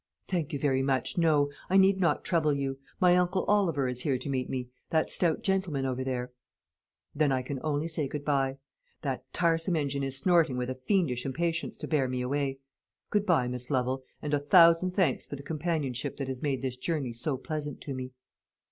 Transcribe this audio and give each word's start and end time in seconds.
"Thank 0.27 0.51
you 0.51 0.57
very 0.57 0.81
much, 0.81 1.15
no; 1.19 1.51
I 1.69 1.77
need 1.77 1.99
not 1.99 2.23
trouble 2.23 2.53
you. 2.55 2.79
My 2.99 3.15
uncle 3.15 3.43
Oliver 3.45 3.87
is 3.87 4.01
here 4.01 4.17
to 4.17 4.29
meet 4.29 4.49
me 4.49 4.67
that 4.89 5.11
stout 5.11 5.43
gentleman 5.43 5.85
over 5.85 6.03
there." 6.03 6.31
"Then 7.13 7.31
I 7.31 7.43
can 7.43 7.59
only 7.63 7.87
say 7.87 8.07
good 8.07 8.25
bye. 8.25 8.57
That 9.03 9.31
tiresome 9.31 9.75
engine 9.75 10.01
is 10.01 10.17
snorting 10.17 10.57
with 10.57 10.71
a 10.71 10.73
fiendish 10.73 11.23
impatience 11.23 11.77
to 11.77 11.87
bear 11.87 12.07
me 12.07 12.21
away. 12.21 12.57
Good 13.11 13.27
bye, 13.27 13.47
Miss 13.47 13.69
Lovel, 13.69 14.03
and 14.23 14.33
a 14.33 14.39
thousand 14.39 14.89
thanks 14.89 15.27
for 15.27 15.35
the 15.35 15.43
companionship 15.43 16.17
that 16.17 16.27
has 16.29 16.41
made 16.41 16.63
this 16.63 16.77
journey 16.77 17.13
so 17.13 17.37
pleasant 17.37 17.79
to 17.81 17.93
me." 17.93 18.13